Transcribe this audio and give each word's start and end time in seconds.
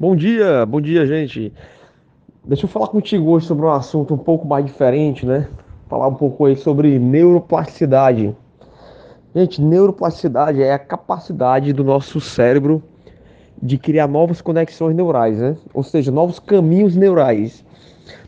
Bom 0.00 0.16
dia, 0.16 0.64
bom 0.64 0.80
dia, 0.80 1.06
gente. 1.06 1.52
Deixa 2.42 2.64
eu 2.64 2.70
falar 2.70 2.86
contigo 2.86 3.32
hoje 3.32 3.44
sobre 3.44 3.66
um 3.66 3.70
assunto 3.70 4.14
um 4.14 4.16
pouco 4.16 4.48
mais 4.48 4.64
diferente, 4.64 5.26
né? 5.26 5.46
Falar 5.90 6.08
um 6.08 6.14
pouco 6.14 6.46
aí 6.46 6.56
sobre 6.56 6.98
neuroplasticidade. 6.98 8.34
Gente, 9.34 9.60
neuroplasticidade 9.60 10.62
é 10.62 10.72
a 10.72 10.78
capacidade 10.78 11.74
do 11.74 11.84
nosso 11.84 12.18
cérebro 12.18 12.82
de 13.62 13.76
criar 13.76 14.08
novas 14.08 14.40
conexões 14.40 14.96
neurais, 14.96 15.36
né? 15.36 15.54
Ou 15.74 15.82
seja, 15.82 16.10
novos 16.10 16.38
caminhos 16.38 16.96
neurais. 16.96 17.62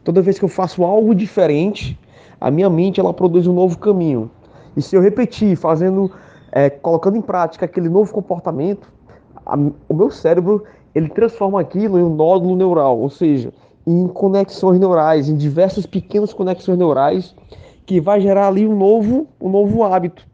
Toda 0.05 0.21
vez 0.21 0.39
que 0.39 0.45
eu 0.45 0.51
faço 0.51 0.85
algo 0.85 1.15
diferente, 1.15 1.99
a 2.39 2.51
minha 2.51 2.69
mente 2.69 3.01
ela 3.01 3.15
produz 3.15 3.47
um 3.47 3.55
novo 3.55 3.79
caminho. 3.79 4.31
E 4.77 4.83
se 4.83 4.95
eu 4.95 5.01
repetir, 5.01 5.57
fazendo, 5.57 6.13
é, 6.53 6.69
colocando 6.69 7.17
em 7.17 7.23
prática 7.23 7.65
aquele 7.65 7.89
novo 7.89 8.13
comportamento, 8.13 8.93
a, 9.47 9.57
o 9.89 9.95
meu 9.95 10.11
cérebro 10.11 10.65
ele 10.95 11.09
transforma 11.09 11.61
aquilo 11.61 11.99
em 11.99 12.03
um 12.03 12.15
nódulo 12.15 12.57
neural, 12.57 12.99
ou 12.99 13.11
seja, 13.11 13.53
em 13.87 14.07
conexões 14.09 14.79
neurais, 14.79 15.29
em 15.29 15.37
diversas 15.37 15.87
pequenas 15.87 16.33
conexões 16.33 16.79
neurais, 16.79 17.35
que 17.85 18.01
vai 18.01 18.21
gerar 18.21 18.49
ali 18.49 18.67
um 18.67 18.77
novo, 18.77 19.27
um 19.41 19.51
novo 19.51 19.83
hábito. 19.83 20.27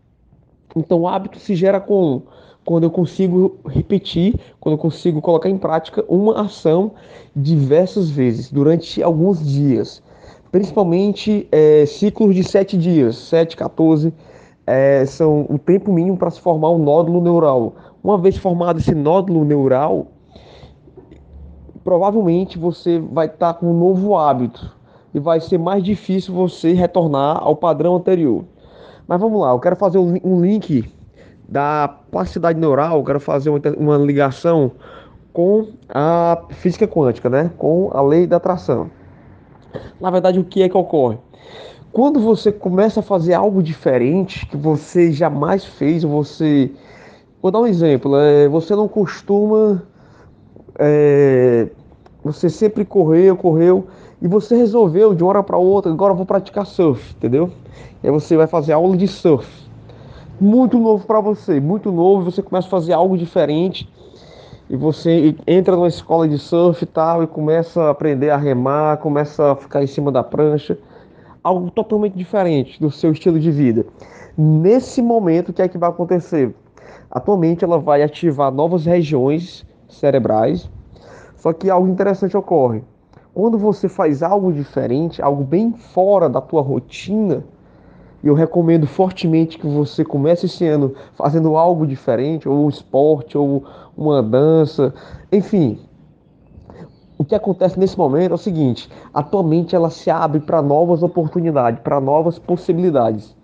Então, 0.76 1.00
o 1.00 1.08
hábito 1.08 1.38
se 1.38 1.54
gera 1.54 1.80
com 1.80 2.22
quando 2.64 2.84
eu 2.84 2.90
consigo 2.90 3.56
repetir, 3.66 4.38
quando 4.60 4.74
eu 4.74 4.78
consigo 4.78 5.22
colocar 5.22 5.48
em 5.48 5.56
prática 5.56 6.04
uma 6.06 6.42
ação 6.42 6.92
diversas 7.34 8.10
vezes 8.10 8.52
durante 8.52 9.02
alguns 9.02 9.42
dias, 9.42 10.02
principalmente 10.52 11.48
é, 11.50 11.86
ciclos 11.86 12.34
de 12.34 12.44
7 12.44 12.76
dias, 12.76 13.16
7, 13.16 13.56
14, 13.56 14.12
é, 14.66 15.06
são 15.06 15.46
o 15.48 15.58
tempo 15.58 15.90
mínimo 15.90 16.18
para 16.18 16.30
se 16.30 16.40
formar 16.40 16.70
um 16.70 16.78
nódulo 16.78 17.22
neural. 17.22 17.74
Uma 18.04 18.18
vez 18.18 18.36
formado 18.36 18.78
esse 18.80 18.94
nódulo 18.94 19.46
neural, 19.46 20.08
provavelmente 21.88 22.58
você 22.58 22.98
vai 22.98 23.28
estar 23.28 23.54
com 23.54 23.70
um 23.70 23.78
novo 23.78 24.14
hábito 24.14 24.76
e 25.14 25.18
vai 25.18 25.40
ser 25.40 25.56
mais 25.56 25.82
difícil 25.82 26.34
você 26.34 26.74
retornar 26.74 27.42
ao 27.42 27.56
padrão 27.56 27.96
anterior. 27.96 28.44
Mas 29.06 29.18
vamos 29.18 29.40
lá, 29.40 29.52
eu 29.52 29.58
quero 29.58 29.74
fazer 29.74 29.96
um 29.96 30.38
link 30.38 30.84
da 31.48 31.88
plasticidade 32.10 32.60
neural, 32.60 32.98
eu 32.98 33.04
quero 33.04 33.18
fazer 33.18 33.48
uma, 33.48 33.58
uma 33.78 33.96
ligação 33.96 34.72
com 35.32 35.68
a 35.88 36.42
física 36.50 36.86
quântica, 36.86 37.30
né? 37.30 37.50
com 37.56 37.88
a 37.94 38.02
lei 38.02 38.26
da 38.26 38.36
atração. 38.36 38.90
Na 39.98 40.10
verdade, 40.10 40.38
o 40.38 40.44
que 40.44 40.62
é 40.62 40.68
que 40.68 40.76
ocorre? 40.76 41.16
Quando 41.90 42.20
você 42.20 42.52
começa 42.52 43.00
a 43.00 43.02
fazer 43.02 43.32
algo 43.32 43.62
diferente 43.62 44.44
que 44.44 44.58
você 44.58 45.10
jamais 45.10 45.64
fez, 45.64 46.02
você. 46.02 46.70
Vou 47.40 47.50
dar 47.50 47.60
um 47.60 47.66
exemplo. 47.66 48.14
É, 48.14 48.46
você 48.46 48.76
não 48.76 48.88
costuma. 48.88 49.82
É, 50.78 51.68
você 52.32 52.48
sempre 52.48 52.84
correu, 52.84 53.36
correu, 53.36 53.86
e 54.20 54.28
você 54.28 54.56
resolveu 54.56 55.14
de 55.14 55.22
uma 55.22 55.30
hora 55.30 55.42
para 55.42 55.56
outra, 55.56 55.92
agora 55.92 56.12
eu 56.12 56.16
vou 56.16 56.26
praticar 56.26 56.66
surf, 56.66 57.14
entendeu? 57.16 57.50
E 58.02 58.06
aí 58.06 58.12
você 58.12 58.36
vai 58.36 58.46
fazer 58.46 58.72
aula 58.72 58.96
de 58.96 59.06
surf. 59.06 59.48
Muito 60.40 60.78
novo 60.78 61.06
para 61.06 61.20
você, 61.20 61.60
muito 61.60 61.90
novo, 61.90 62.30
você 62.30 62.42
começa 62.42 62.66
a 62.66 62.70
fazer 62.70 62.92
algo 62.92 63.16
diferente. 63.16 63.88
E 64.70 64.76
você 64.76 65.34
entra 65.46 65.74
numa 65.74 65.88
escola 65.88 66.28
de 66.28 66.38
surf 66.38 66.82
e 66.82 66.86
tal, 66.86 67.22
e 67.22 67.26
começa 67.26 67.82
a 67.82 67.90
aprender 67.90 68.30
a 68.30 68.36
remar, 68.36 68.98
começa 68.98 69.52
a 69.52 69.56
ficar 69.56 69.82
em 69.82 69.86
cima 69.86 70.12
da 70.12 70.22
prancha 70.22 70.78
algo 71.42 71.70
totalmente 71.70 72.14
diferente 72.14 72.80
do 72.80 72.90
seu 72.90 73.12
estilo 73.12 73.38
de 73.40 73.50
vida. 73.50 73.86
Nesse 74.36 75.00
momento, 75.00 75.48
o 75.48 75.52
que 75.52 75.62
é 75.62 75.68
que 75.68 75.78
vai 75.78 75.88
acontecer? 75.88 76.54
Atualmente, 77.10 77.64
ela 77.64 77.78
vai 77.78 78.02
ativar 78.02 78.52
novas 78.52 78.84
regiões 78.84 79.66
cerebrais, 79.88 80.70
só 81.38 81.52
que 81.52 81.70
algo 81.70 81.88
interessante 81.88 82.36
ocorre. 82.36 82.82
Quando 83.32 83.56
você 83.56 83.88
faz 83.88 84.22
algo 84.22 84.52
diferente, 84.52 85.22
algo 85.22 85.42
bem 85.42 85.72
fora 85.72 86.28
da 86.28 86.40
tua 86.40 86.60
rotina, 86.60 87.44
eu 88.22 88.34
recomendo 88.34 88.86
fortemente 88.86 89.58
que 89.58 89.66
você 89.66 90.04
comece 90.04 90.46
esse 90.46 90.66
ano 90.66 90.92
fazendo 91.14 91.56
algo 91.56 91.86
diferente, 91.86 92.48
ou 92.48 92.66
um 92.66 92.68
esporte, 92.68 93.38
ou 93.38 93.64
uma 93.96 94.22
dança, 94.22 94.92
enfim, 95.30 95.78
o 97.16 97.24
que 97.24 97.34
acontece 97.34 97.78
nesse 97.78 97.96
momento 97.96 98.32
é 98.32 98.34
o 98.34 98.38
seguinte: 98.38 98.90
atualmente 99.14 99.74
ela 99.74 99.90
se 99.90 100.10
abre 100.10 100.40
para 100.40 100.60
novas 100.60 101.02
oportunidades, 101.02 101.80
para 101.80 102.00
novas 102.00 102.38
possibilidades. 102.38 103.36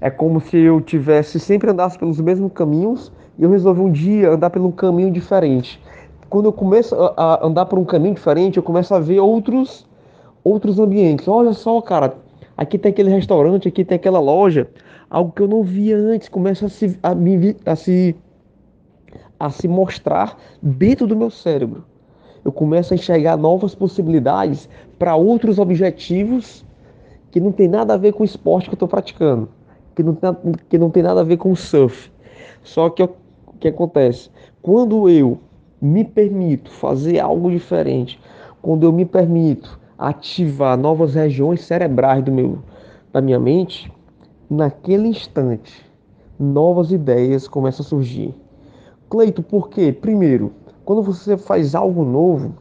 É 0.00 0.10
como 0.10 0.40
se 0.40 0.56
eu 0.58 0.80
tivesse 0.80 1.40
sempre 1.40 1.70
andasse 1.70 1.98
pelos 1.98 2.20
mesmos 2.20 2.52
caminhos 2.52 3.10
e 3.38 3.42
eu 3.42 3.50
resolvi 3.50 3.80
um 3.80 3.90
dia 3.90 4.32
andar 4.32 4.56
um 4.58 4.70
caminho 4.70 5.10
diferente. 5.10 5.82
Quando 6.34 6.46
eu 6.46 6.52
começo 6.52 6.96
a 7.16 7.46
andar 7.46 7.64
por 7.66 7.78
um 7.78 7.84
caminho 7.84 8.16
diferente, 8.16 8.56
eu 8.56 8.62
começo 8.64 8.92
a 8.92 8.98
ver 8.98 9.20
outros 9.20 9.86
outros 10.42 10.80
ambientes. 10.80 11.28
Olha 11.28 11.52
só, 11.52 11.80
cara, 11.80 12.16
aqui 12.56 12.76
tem 12.76 12.90
aquele 12.90 13.08
restaurante, 13.08 13.68
aqui 13.68 13.84
tem 13.84 13.94
aquela 13.94 14.18
loja, 14.18 14.68
algo 15.08 15.30
que 15.30 15.40
eu 15.40 15.46
não 15.46 15.62
via 15.62 15.96
antes, 15.96 16.28
começa 16.28 16.66
a 16.66 16.68
se 16.68 16.98
a, 17.00 17.14
me, 17.14 17.56
a 17.64 17.76
se 17.76 18.16
a 19.38 19.48
se 19.48 19.68
mostrar 19.68 20.36
dentro 20.60 21.06
do 21.06 21.14
meu 21.14 21.30
cérebro 21.30 21.84
eu 22.44 22.50
começo 22.50 22.92
a 22.92 22.96
enxergar 22.96 23.36
novas 23.36 23.72
possibilidades 23.72 24.68
para 24.98 25.14
outros 25.14 25.60
objetivos 25.60 26.64
que 27.30 27.38
não 27.38 27.52
tem 27.52 27.68
nada 27.68 27.94
a 27.94 27.96
ver 27.96 28.12
com 28.12 28.24
o 28.24 28.26
esporte 28.26 28.68
que 28.68 28.74
eu 28.74 28.76
estou 28.76 28.88
praticando, 28.88 29.48
que 29.94 30.02
não, 30.02 30.16
tem, 30.16 30.32
que 30.68 30.78
não 30.78 30.90
tem 30.90 31.04
nada 31.04 31.20
a 31.20 31.24
ver 31.24 31.36
com 31.36 31.52
o 31.52 31.56
surf. 31.56 32.10
Só 32.64 32.90
que 32.90 33.04
o 33.04 33.10
que 33.60 33.68
acontece? 33.68 34.30
Quando 34.60 35.08
eu 35.08 35.38
me 35.84 36.02
permito 36.02 36.70
fazer 36.70 37.20
algo 37.20 37.50
diferente, 37.50 38.18
quando 38.62 38.84
eu 38.84 38.92
me 38.92 39.04
permito 39.04 39.78
ativar 39.98 40.78
novas 40.78 41.14
regiões 41.14 41.60
cerebrais 41.60 42.24
do 42.24 42.32
meu, 42.32 42.60
da 43.12 43.20
minha 43.20 43.38
mente, 43.38 43.92
naquele 44.48 45.08
instante, 45.08 45.84
novas 46.40 46.90
ideias 46.90 47.46
começam 47.46 47.84
a 47.84 47.88
surgir. 47.88 48.34
Cleito, 49.10 49.42
por 49.42 49.68
quê? 49.68 49.92
Primeiro, 49.92 50.52
quando 50.86 51.02
você 51.02 51.36
faz 51.36 51.74
algo 51.74 52.02
novo, 52.02 52.54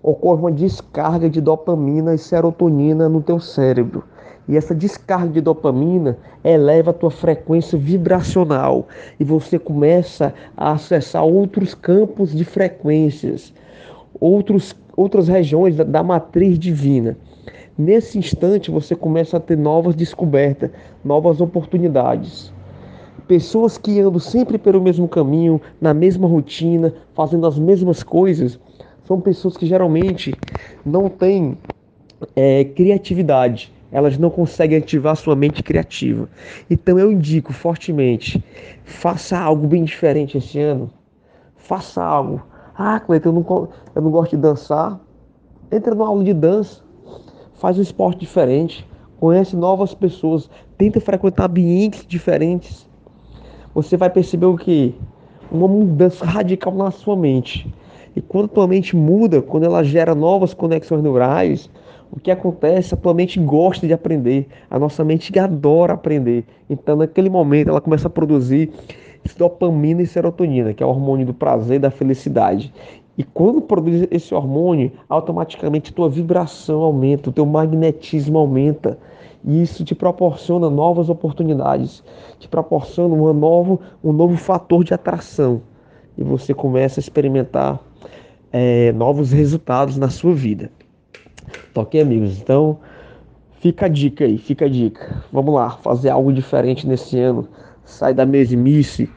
ocorre 0.00 0.42
uma 0.42 0.52
descarga 0.52 1.28
de 1.28 1.40
dopamina 1.40 2.14
e 2.14 2.18
serotonina 2.18 3.08
no 3.08 3.20
teu 3.20 3.40
cérebro. 3.40 4.04
E 4.48 4.56
essa 4.56 4.74
descarga 4.74 5.32
de 5.32 5.40
dopamina 5.40 6.18
eleva 6.42 6.90
a 6.90 6.94
tua 6.94 7.10
frequência 7.10 7.78
vibracional 7.78 8.86
e 9.18 9.24
você 9.24 9.58
começa 9.58 10.34
a 10.56 10.72
acessar 10.72 11.24
outros 11.24 11.74
campos 11.74 12.32
de 12.32 12.44
frequências, 12.44 13.54
outros, 14.20 14.76
outras 14.96 15.28
regiões 15.28 15.76
da, 15.76 15.84
da 15.84 16.02
matriz 16.02 16.58
divina. 16.58 17.16
Nesse 17.76 18.18
instante 18.18 18.70
você 18.70 18.94
começa 18.94 19.38
a 19.38 19.40
ter 19.40 19.56
novas 19.56 19.94
descobertas, 19.94 20.70
novas 21.04 21.40
oportunidades. 21.40 22.52
Pessoas 23.26 23.78
que 23.78 23.98
andam 24.00 24.20
sempre 24.20 24.58
pelo 24.58 24.82
mesmo 24.82 25.08
caminho, 25.08 25.60
na 25.80 25.94
mesma 25.94 26.28
rotina, 26.28 26.92
fazendo 27.14 27.46
as 27.46 27.58
mesmas 27.58 28.02
coisas, 28.02 28.60
são 29.04 29.20
pessoas 29.20 29.56
que 29.56 29.66
geralmente 29.66 30.34
não 30.84 31.08
têm 31.08 31.56
é, 32.36 32.64
criatividade. 32.64 33.72
Elas 33.94 34.18
não 34.18 34.28
conseguem 34.28 34.76
ativar 34.76 35.16
sua 35.16 35.34
mente 35.34 35.62
criativa. 35.62 36.28
Então 36.68 36.98
eu 36.98 37.10
indico 37.10 37.50
fortemente: 37.54 38.44
faça 38.84 39.38
algo 39.38 39.66
bem 39.66 39.84
diferente 39.84 40.36
esse 40.36 40.60
ano. 40.60 40.90
Faça 41.56 42.04
algo. 42.04 42.42
Ah, 42.76 43.00
Cleiton, 43.00 43.30
eu 43.30 43.32
não, 43.32 43.68
eu 43.94 44.02
não 44.02 44.10
gosto 44.10 44.32
de 44.32 44.42
dançar. 44.42 45.00
Entra 45.72 45.94
numa 45.94 46.08
aula 46.08 46.22
de 46.22 46.34
dança. 46.34 46.82
Faz 47.54 47.78
um 47.78 47.82
esporte 47.82 48.20
diferente. 48.20 48.86
Conhece 49.18 49.56
novas 49.56 49.94
pessoas. 49.94 50.50
Tenta 50.76 51.00
frequentar 51.00 51.48
ambientes 51.48 52.04
diferentes 52.06 52.86
você 53.74 53.96
vai 53.96 54.08
perceber 54.08 54.46
o 54.46 54.56
que? 54.56 54.94
Uma 55.50 55.66
mudança 55.66 56.24
radical 56.24 56.72
na 56.72 56.92
sua 56.92 57.16
mente. 57.16 57.74
E 58.16 58.20
quando 58.20 58.46
a 58.46 58.48
tua 58.48 58.66
mente 58.66 58.96
muda, 58.96 59.42
quando 59.42 59.64
ela 59.64 59.82
gera 59.82 60.14
novas 60.14 60.54
conexões 60.54 61.02
neurais, 61.02 61.68
o 62.12 62.20
que 62.20 62.30
acontece? 62.30 62.94
A 62.94 62.96
tua 62.96 63.12
mente 63.12 63.40
gosta 63.40 63.86
de 63.86 63.92
aprender, 63.92 64.46
a 64.70 64.78
nossa 64.78 65.04
mente 65.04 65.36
adora 65.38 65.94
aprender. 65.94 66.44
Então, 66.70 66.96
naquele 66.96 67.28
momento, 67.28 67.70
ela 67.70 67.80
começa 67.80 68.06
a 68.06 68.10
produzir 68.10 68.70
dopamina 69.36 70.02
e 70.02 70.06
serotonina, 70.06 70.72
que 70.74 70.82
é 70.82 70.86
o 70.86 70.90
hormônio 70.90 71.26
do 71.26 71.34
prazer 71.34 71.76
e 71.76 71.80
da 71.80 71.90
felicidade. 71.90 72.72
E 73.16 73.24
quando 73.24 73.60
produz 73.60 74.06
esse 74.10 74.34
hormônio, 74.34 74.92
automaticamente 75.08 75.92
tua 75.92 76.08
vibração 76.08 76.82
aumenta, 76.82 77.30
o 77.30 77.32
teu 77.32 77.46
magnetismo 77.46 78.38
aumenta. 78.38 78.98
E 79.44 79.62
isso 79.62 79.84
te 79.84 79.94
proporciona 79.94 80.70
novas 80.70 81.08
oportunidades, 81.08 82.02
te 82.38 82.48
proporciona 82.48 83.14
uma 83.14 83.32
novo, 83.32 83.80
um 84.02 84.12
novo 84.12 84.36
fator 84.36 84.84
de 84.84 84.94
atração. 84.94 85.62
E 86.16 86.22
você 86.22 86.54
começa 86.54 87.00
a 87.00 87.02
experimentar 87.02 87.80
é, 88.52 88.92
novos 88.92 89.32
resultados 89.32 89.96
na 89.96 90.08
sua 90.08 90.34
vida. 90.34 90.70
Tá 91.72 91.80
ok, 91.80 92.00
amigos? 92.00 92.40
Então, 92.40 92.78
fica 93.60 93.86
a 93.86 93.88
dica 93.88 94.24
aí, 94.24 94.38
fica 94.38 94.66
a 94.66 94.68
dica. 94.68 95.24
Vamos 95.32 95.54
lá, 95.54 95.70
fazer 95.70 96.10
algo 96.10 96.32
diferente 96.32 96.86
nesse 96.86 97.18
ano. 97.18 97.48
Sair 97.84 98.14
da 98.14 98.24
mesmice 98.24 99.10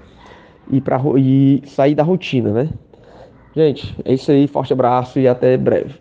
e, 0.69 0.81
pra, 0.81 0.99
e 1.17 1.61
sair 1.65 1.94
da 1.94 2.03
rotina, 2.03 2.51
né? 2.51 2.69
Gente, 3.55 3.95
é 4.03 4.13
isso 4.13 4.31
aí, 4.31 4.47
forte 4.47 4.73
abraço 4.73 5.19
e 5.19 5.27
até 5.27 5.55
breve. 5.55 5.99